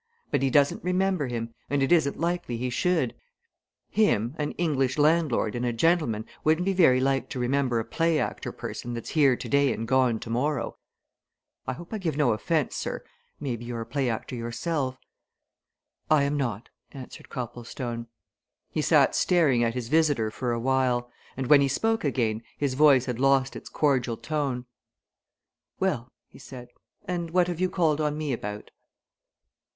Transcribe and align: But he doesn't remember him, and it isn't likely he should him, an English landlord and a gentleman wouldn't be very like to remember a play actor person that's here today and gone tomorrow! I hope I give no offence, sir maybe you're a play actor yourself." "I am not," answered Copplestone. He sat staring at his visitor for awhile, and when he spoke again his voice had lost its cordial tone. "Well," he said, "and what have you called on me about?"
But 0.31 0.41
he 0.41 0.49
doesn't 0.49 0.83
remember 0.83 1.27
him, 1.27 1.53
and 1.69 1.83
it 1.83 1.91
isn't 1.91 2.17
likely 2.19 2.57
he 2.57 2.71
should 2.71 3.13
him, 3.87 4.33
an 4.39 4.53
English 4.53 4.97
landlord 4.97 5.53
and 5.53 5.63
a 5.63 5.71
gentleman 5.71 6.25
wouldn't 6.43 6.65
be 6.65 6.73
very 6.73 6.99
like 6.99 7.29
to 7.29 7.39
remember 7.39 7.79
a 7.79 7.85
play 7.85 8.17
actor 8.17 8.51
person 8.51 8.95
that's 8.95 9.11
here 9.11 9.35
today 9.35 9.71
and 9.71 9.87
gone 9.87 10.19
tomorrow! 10.19 10.75
I 11.67 11.73
hope 11.73 11.93
I 11.93 11.99
give 11.99 12.17
no 12.17 12.31
offence, 12.33 12.75
sir 12.75 13.03
maybe 13.39 13.63
you're 13.65 13.81
a 13.81 13.85
play 13.85 14.09
actor 14.09 14.35
yourself." 14.35 14.97
"I 16.09 16.23
am 16.23 16.35
not," 16.35 16.69
answered 16.93 17.29
Copplestone. 17.29 18.07
He 18.71 18.81
sat 18.81 19.13
staring 19.13 19.63
at 19.63 19.75
his 19.75 19.87
visitor 19.87 20.31
for 20.31 20.51
awhile, 20.51 21.11
and 21.37 21.45
when 21.45 21.61
he 21.61 21.67
spoke 21.67 22.03
again 22.03 22.41
his 22.57 22.73
voice 22.73 23.05
had 23.05 23.19
lost 23.19 23.55
its 23.55 23.69
cordial 23.69 24.17
tone. 24.17 24.65
"Well," 25.79 26.11
he 26.27 26.39
said, 26.39 26.69
"and 27.05 27.29
what 27.29 27.47
have 27.47 27.61
you 27.61 27.69
called 27.69 28.01
on 28.01 28.17
me 28.17 28.33
about?" 28.33 28.71